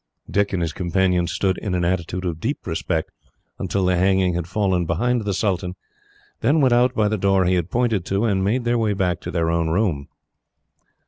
Dick 0.27 0.51
and 0.51 0.63
his 0.63 0.73
companion 0.73 1.27
stood 1.27 1.59
in 1.59 1.75
an 1.75 1.85
attitude 1.85 2.25
of 2.25 2.39
deep 2.39 2.65
respect, 2.65 3.11
until 3.59 3.85
the 3.85 3.95
hanging 3.97 4.33
had 4.33 4.47
fallen 4.47 4.87
behind 4.87 5.21
the 5.25 5.31
sultan, 5.31 5.75
and 5.75 5.75
then 6.39 6.59
went 6.59 6.73
out 6.73 6.95
by 6.95 7.07
the 7.07 7.19
door 7.19 7.45
he 7.45 7.53
had 7.53 7.69
pointed 7.69 8.03
to, 8.05 8.25
and 8.25 8.43
made 8.43 8.63
their 8.63 8.79
way 8.79 8.93
back 8.93 9.19
to 9.21 9.29
their 9.29 9.51
own 9.51 9.69
room. 9.69 10.07